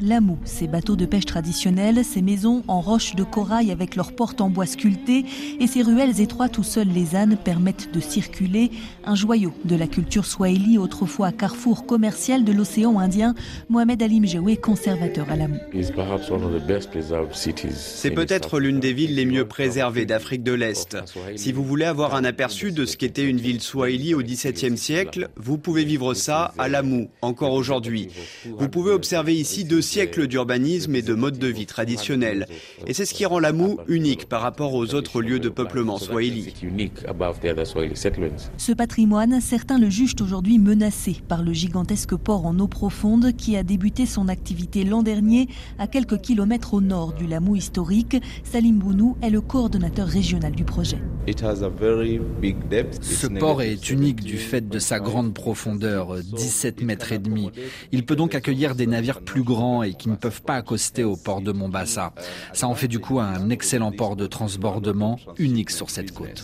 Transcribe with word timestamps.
Lamu, 0.00 0.36
ces 0.44 0.66
bateaux 0.66 0.96
de 0.96 1.06
pêche 1.06 1.26
traditionnels, 1.26 2.04
ces 2.04 2.22
maisons 2.22 2.62
en 2.68 2.80
roche 2.80 3.14
de 3.14 3.24
corail 3.24 3.70
avec 3.70 3.96
leurs 3.96 4.12
portes 4.12 4.40
en 4.40 4.50
bois 4.50 4.66
sculptées 4.66 5.24
et 5.60 5.66
ces 5.66 5.82
ruelles 5.82 6.20
étroites 6.20 6.58
où 6.58 6.62
seuls 6.62 6.88
les 6.88 7.16
ânes 7.16 7.36
permettent 7.36 7.92
de 7.92 8.00
circuler, 8.00 8.70
un 9.04 9.14
joyau 9.14 9.52
de 9.64 9.76
la 9.76 9.86
culture 9.86 10.26
swahili, 10.26 10.78
autrefois 10.78 11.32
carrefour 11.32 11.86
commercial 11.86 12.44
de 12.44 12.52
l'océan 12.52 12.98
Indien, 12.98 13.34
Mohamed 13.68 14.02
Alim 14.02 14.26
Jewe, 14.26 14.56
conservateur 14.60 15.30
à 15.30 15.36
Lamu. 15.36 15.58
C'est 17.72 18.10
peut-être 18.10 18.60
l'une 18.60 18.80
des 18.80 18.92
villes 18.92 19.14
les 19.14 19.26
mieux 19.26 19.46
préservées 19.46 20.06
d'Afrique 20.06 20.42
de 20.42 20.52
l'Est. 20.52 20.96
Si 21.36 21.52
vous 21.52 21.64
voulez 21.64 21.84
avoir 21.84 22.14
un 22.14 22.24
aperçu 22.24 22.72
de 22.72 22.84
ce 22.84 22.96
qu'était 22.96 23.24
une 23.24 23.38
ville 23.38 23.60
swahili 23.60 24.14
au 24.14 24.22
XVIIe 24.22 24.76
siècle, 24.76 25.28
vous 25.36 25.58
pouvez 25.58 25.84
vivre 25.84 26.14
ça 26.14 26.52
à 26.58 26.68
Lamu, 26.68 27.08
encore 27.22 27.52
aujourd'hui. 27.52 28.08
Vous 28.56 28.68
pouvez 28.68 28.92
observer 28.92 29.34
ici 29.34 29.64
deux 29.64 29.82
siècles 29.88 30.26
d'urbanisme 30.26 30.94
et 30.94 31.02
de 31.02 31.14
mode 31.14 31.38
de 31.38 31.46
vie 31.48 31.64
traditionnels. 31.64 32.46
Et 32.86 32.92
c'est 32.92 33.06
ce 33.06 33.14
qui 33.14 33.24
rend 33.24 33.38
Lamu 33.38 33.76
unique 33.88 34.28
par 34.28 34.42
rapport 34.42 34.74
aux 34.74 34.94
autres 34.94 35.22
lieux 35.22 35.40
de 35.40 35.48
peuplement 35.48 35.96
swahili. 35.96 36.52
Ce 38.58 38.72
patrimoine, 38.72 39.40
certains 39.40 39.78
le 39.78 39.88
jugent 39.88 40.16
aujourd'hui 40.20 40.58
menacé 40.58 41.16
par 41.26 41.42
le 41.42 41.54
gigantesque 41.54 42.14
port 42.16 42.44
en 42.44 42.58
eau 42.58 42.68
profonde 42.68 43.34
qui 43.34 43.56
a 43.56 43.62
débuté 43.62 44.04
son 44.04 44.28
activité 44.28 44.84
l'an 44.84 45.02
dernier 45.02 45.48
à 45.78 45.86
quelques 45.86 46.20
kilomètres 46.20 46.74
au 46.74 46.82
nord 46.82 47.14
du 47.14 47.26
Lamu 47.26 47.56
historique. 47.56 48.16
Salim 48.44 48.78
Bounou 48.78 49.16
est 49.22 49.30
le 49.30 49.40
coordonnateur 49.40 50.06
régional 50.06 50.52
du 50.52 50.64
projet. 50.64 50.98
Ce 53.00 53.26
port 53.26 53.62
est 53.62 53.90
unique 53.90 54.22
du 54.22 54.36
fait 54.36 54.68
de 54.68 54.78
sa 54.78 55.00
grande 55.00 55.32
profondeur, 55.32 56.16
17 56.22 56.82
mètres 56.82 57.12
et 57.12 57.18
demi. 57.18 57.50
Il 57.92 58.04
peut 58.04 58.16
donc 58.16 58.34
accueillir 58.34 58.74
des 58.74 58.86
navires 58.86 59.22
plus 59.22 59.42
grands 59.42 59.77
et 59.82 59.94
qui 59.94 60.08
ne 60.08 60.16
peuvent 60.16 60.42
pas 60.42 60.56
accoster 60.56 61.04
au 61.04 61.16
port 61.16 61.40
de 61.40 61.52
Mombasa. 61.52 62.12
Ça 62.52 62.68
en 62.68 62.74
fait 62.74 62.88
du 62.88 62.98
coup 62.98 63.20
un 63.20 63.50
excellent 63.50 63.92
port 63.92 64.16
de 64.16 64.26
transbordement 64.26 65.18
unique 65.38 65.70
sur 65.70 65.90
cette 65.90 66.12
côte. 66.12 66.42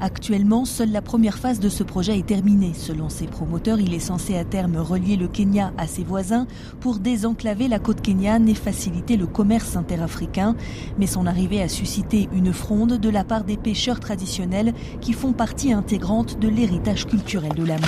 Actuellement, 0.00 0.64
seule 0.64 0.92
la 0.92 1.02
première 1.02 1.38
phase 1.38 1.60
de 1.60 1.68
ce 1.68 1.82
projet 1.82 2.18
est 2.18 2.26
terminée. 2.26 2.72
Selon 2.74 3.08
ses 3.08 3.26
promoteurs, 3.26 3.80
il 3.80 3.94
est 3.94 4.00
censé 4.00 4.36
à 4.36 4.44
terme 4.44 4.76
relier 4.76 5.16
le 5.16 5.28
Kenya 5.28 5.72
à 5.78 5.86
ses 5.86 6.04
voisins 6.04 6.46
pour 6.80 6.98
désenclaver 6.98 7.68
la 7.68 7.78
côte 7.78 8.00
kenyane 8.00 8.48
et 8.48 8.54
faciliter 8.54 9.16
le 9.16 9.26
commerce 9.26 9.76
interafricain. 9.76 10.54
Mais 10.98 11.06
son 11.06 11.26
arrivée 11.26 11.62
a 11.62 11.68
suscité 11.68 12.28
une 12.32 12.52
fronde 12.52 12.98
de 12.98 13.08
la 13.08 13.24
part 13.24 13.44
des 13.44 13.56
pêcheurs 13.56 14.00
traditionnels 14.00 14.74
qui 15.00 15.12
font 15.12 15.32
partie 15.32 15.72
intégrante 15.72 16.38
de 16.38 16.48
l'héritage 16.48 17.06
culturel 17.06 17.54
de 17.54 17.64
l'âme. 17.64 17.80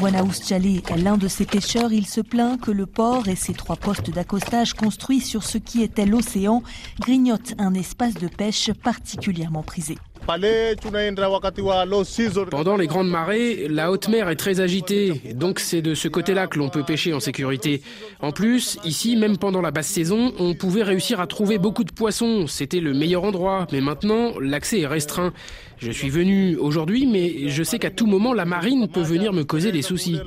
Wanaous 0.00 0.42
Chale 0.46 0.66
est 0.66 0.96
l'un 0.96 1.16
de 1.16 1.26
ces 1.26 1.44
pêcheurs. 1.44 1.92
Il 1.92 2.06
se 2.06 2.20
plaint 2.20 2.60
que 2.60 2.70
le 2.70 2.86
port 2.86 3.26
et 3.26 3.34
ses 3.34 3.52
trois 3.52 3.76
postes 3.76 4.10
d'accostage 4.10 4.74
construits 4.74 5.20
sur 5.20 5.42
ce 5.42 5.58
qui 5.58 5.82
était 5.82 6.06
l'océan 6.06 6.62
grignotent 7.00 7.54
un 7.58 7.74
espace 7.74 8.14
de 8.14 8.28
pêche 8.28 8.72
particulièrement 8.72 9.62
prisé. 9.62 9.96
Pendant 12.50 12.76
les 12.76 12.86
grandes 12.86 13.08
marées, 13.08 13.66
la 13.70 13.90
haute 13.90 14.08
mer 14.08 14.28
est 14.28 14.36
très 14.36 14.60
agitée, 14.60 15.22
donc 15.34 15.58
c'est 15.58 15.80
de 15.80 15.94
ce 15.94 16.06
côté-là 16.06 16.46
que 16.46 16.58
l'on 16.58 16.68
peut 16.68 16.82
pêcher 16.82 17.14
en 17.14 17.20
sécurité. 17.20 17.80
En 18.20 18.30
plus, 18.30 18.78
ici, 18.84 19.16
même 19.16 19.38
pendant 19.38 19.62
la 19.62 19.70
basse 19.70 19.86
saison, 19.86 20.34
on 20.38 20.52
pouvait 20.52 20.82
réussir 20.82 21.18
à 21.20 21.26
trouver 21.26 21.56
beaucoup 21.56 21.82
de 21.82 21.92
poissons, 21.92 22.46
c'était 22.46 22.80
le 22.80 22.92
meilleur 22.92 23.24
endroit, 23.24 23.66
mais 23.72 23.80
maintenant, 23.80 24.38
l'accès 24.38 24.80
est 24.80 24.86
restreint. 24.86 25.32
Je 25.78 25.92
suis 25.92 26.10
venu 26.10 26.56
aujourd'hui, 26.56 27.06
mais 27.06 27.48
je 27.48 27.62
sais 27.62 27.78
qu'à 27.78 27.90
tout 27.90 28.06
moment, 28.06 28.34
la 28.34 28.44
marine 28.44 28.88
peut 28.88 29.00
venir 29.00 29.32
me 29.32 29.44
causer 29.44 29.70
des 29.70 29.82
soucis. 29.82 30.18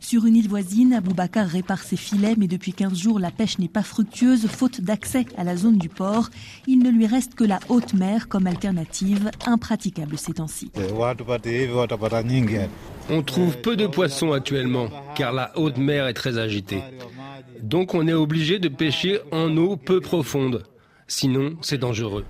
Sur 0.00 0.26
une 0.26 0.36
île 0.36 0.48
voisine, 0.48 0.92
Aboubacar 0.92 1.46
répare 1.46 1.82
ses 1.82 1.96
filets, 1.96 2.34
mais 2.36 2.48
depuis 2.48 2.72
15 2.72 2.98
jours, 2.98 3.20
la 3.20 3.30
pêche 3.30 3.58
n'est 3.60 3.68
pas 3.68 3.84
fructueuse, 3.84 4.48
faute 4.48 4.80
d'accès 4.80 5.24
à 5.38 5.44
la 5.44 5.56
zone 5.56 5.78
du 5.78 5.88
port. 5.88 6.30
Il 6.66 6.80
ne 6.80 6.90
lui 6.90 7.06
reste 7.06 7.36
que 7.36 7.44
la 7.44 7.60
haute 7.68 7.93
mer 7.94 8.28
comme 8.28 8.46
alternative, 8.46 9.30
impraticable 9.46 10.18
ces 10.18 10.34
temps-ci. 10.34 10.70
On 13.10 13.22
trouve 13.22 13.58
peu 13.58 13.76
de 13.76 13.86
poissons 13.86 14.32
actuellement, 14.32 14.88
car 15.14 15.32
la 15.32 15.52
haute 15.56 15.78
mer 15.78 16.06
est 16.06 16.14
très 16.14 16.38
agitée. 16.38 16.82
Donc 17.62 17.94
on 17.94 18.06
est 18.06 18.12
obligé 18.14 18.58
de 18.58 18.68
pêcher 18.68 19.20
en 19.32 19.56
eau 19.56 19.76
peu 19.76 20.00
profonde. 20.00 20.64
Sinon, 21.06 21.56
c'est 21.60 21.76
dangereux. 21.76 22.24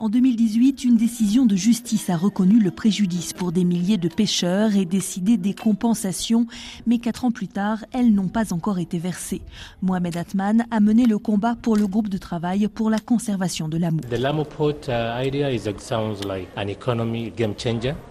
En 0.00 0.08
2018, 0.08 0.84
une 0.84 0.96
décision 0.96 1.46
de 1.46 1.54
justice 1.54 2.10
a 2.10 2.16
reconnu 2.16 2.58
le 2.58 2.72
préjudice 2.72 3.32
pour 3.32 3.52
des 3.52 3.62
milliers 3.62 3.96
de 3.96 4.08
pêcheurs 4.08 4.74
et 4.74 4.84
décidé 4.84 5.36
des 5.36 5.54
compensations, 5.54 6.48
mais 6.86 6.98
quatre 6.98 7.24
ans 7.24 7.30
plus 7.30 7.46
tard, 7.46 7.84
elles 7.92 8.12
n'ont 8.12 8.26
pas 8.26 8.52
encore 8.52 8.80
été 8.80 8.98
versées. 8.98 9.40
Mohamed 9.82 10.16
Atman 10.16 10.66
a 10.72 10.80
mené 10.80 11.06
le 11.06 11.18
combat 11.18 11.54
pour 11.60 11.76
le 11.76 11.86
groupe 11.86 12.08
de 12.08 12.18
travail 12.18 12.66
pour 12.66 12.90
la 12.90 12.98
conservation 12.98 13.68
de 13.68 13.78
l'amour. 13.78 14.00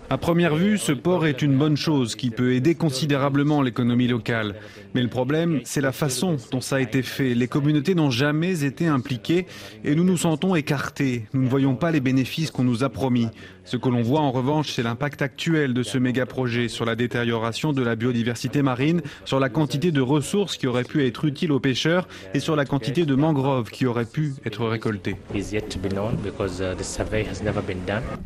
À 0.10 0.18
première 0.18 0.56
vue, 0.56 0.78
ce 0.78 0.92
port 0.92 1.26
est 1.26 1.42
une 1.42 1.58
bonne 1.58 1.76
chose 1.76 2.16
qui 2.16 2.30
peut 2.30 2.54
aider 2.54 2.76
considérablement 2.76 3.62
l'économie 3.62 4.08
locale. 4.08 4.56
Mais 4.94 5.02
le 5.02 5.08
problème, 5.08 5.62
c'est 5.64 5.82
la 5.82 5.92
façon 5.92 6.38
dont 6.52 6.62
ça 6.62 6.76
a 6.76 6.82
été 6.82 7.02
fait. 7.02 7.34
Les 7.34 7.48
communautés 7.48 7.96
n'ont 7.96 8.12
jamais 8.12 8.53
été 8.62 8.88
impliquées 8.88 9.48
et 9.84 9.96
nous 9.96 10.04
nous 10.04 10.18
sentons 10.18 10.56
écartés. 10.56 11.26
Nous 11.34 11.42
ne 11.42 11.50
voyons 11.50 11.76
pas 11.76 11.92
les 11.92 12.00
bénéfices 12.00 12.52
qu'on 12.52 12.64
nous 12.64 12.84
a 12.84 12.90
promis. 12.90 13.28
Ce 13.66 13.78
que 13.78 13.90
l'on 13.90 14.02
voit 14.02 14.20
en 14.20 14.32
revanche, 14.32 14.72
c'est 14.74 14.84
l'impact 14.84 15.22
actuel 15.22 15.74
de 15.74 15.84
ce 15.84 15.98
méga 15.98 16.26
projet 16.26 16.68
sur 16.68 16.86
la 16.86 16.96
détérioration 16.96 17.72
de 17.72 17.82
la 17.82 17.96
biodiversité 17.96 18.62
marine, 18.62 19.02
sur 19.26 19.40
la 19.40 19.50
quantité 19.50 19.92
de 19.92 20.02
ressources 20.02 20.58
qui 20.58 20.68
auraient 20.68 20.84
pu 20.84 21.06
être 21.06 21.26
utiles 21.26 21.52
aux 21.52 21.62
pêcheurs 21.62 22.08
et 22.34 22.40
sur 22.40 22.56
la 22.56 22.66
quantité 22.66 23.06
de 23.06 23.16
mangroves 23.16 23.72
qui 23.72 23.86
auraient 23.86 24.06
pu 24.06 24.34
être 24.46 24.66
récoltées. 24.66 25.16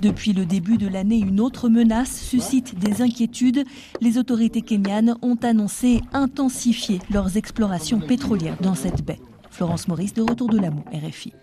Depuis 0.02 0.34
le 0.34 0.46
début 0.46 0.78
de 0.78 0.88
l'année, 0.88 1.20
une 1.20 1.40
autre 1.40 1.70
menace 1.70 2.20
suscite 2.20 2.80
des 2.80 3.02
inquiétudes. 3.02 3.64
Les 4.02 4.18
autorités 4.18 4.62
kenyanes 4.62 5.16
ont 5.22 5.38
annoncé 5.44 6.02
intensifier 6.14 7.00
leurs 7.12 7.38
explorations 7.38 8.00
pétrolières 8.00 8.58
dans 8.62 8.76
cette 8.76 9.06
baie. 9.06 9.20
Florence 9.58 9.88
Maurice 9.88 10.14
de 10.14 10.22
retour 10.22 10.50
de 10.50 10.60
l'amour, 10.60 10.84
RFI. 10.94 11.34